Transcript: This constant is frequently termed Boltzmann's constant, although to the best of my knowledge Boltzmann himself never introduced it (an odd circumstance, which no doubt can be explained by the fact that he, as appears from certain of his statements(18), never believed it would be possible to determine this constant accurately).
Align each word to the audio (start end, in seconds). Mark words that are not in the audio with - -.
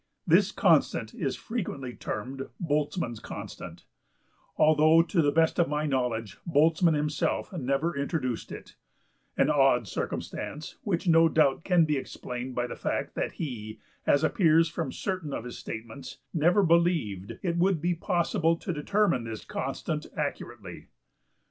This 0.25 0.51
constant 0.51 1.13
is 1.13 1.35
frequently 1.35 1.93
termed 1.93 2.47
Boltzmann's 2.59 3.19
constant, 3.19 3.85
although 4.57 5.03
to 5.03 5.21
the 5.21 5.31
best 5.31 5.59
of 5.59 5.69
my 5.69 5.85
knowledge 5.85 6.39
Boltzmann 6.47 6.95
himself 6.95 7.53
never 7.53 7.95
introduced 7.95 8.51
it 8.51 8.73
(an 9.37 9.51
odd 9.51 9.87
circumstance, 9.87 10.77
which 10.81 11.07
no 11.07 11.29
doubt 11.29 11.63
can 11.63 11.85
be 11.85 11.97
explained 11.97 12.55
by 12.55 12.65
the 12.65 12.75
fact 12.75 13.13
that 13.13 13.33
he, 13.33 13.79
as 14.07 14.23
appears 14.23 14.67
from 14.67 14.91
certain 14.91 15.33
of 15.33 15.43
his 15.43 15.63
statements(18), 15.63 16.17
never 16.33 16.63
believed 16.63 17.37
it 17.43 17.57
would 17.57 17.79
be 17.79 17.93
possible 17.93 18.57
to 18.57 18.73
determine 18.73 19.23
this 19.25 19.45
constant 19.45 20.07
accurately). 20.17 20.87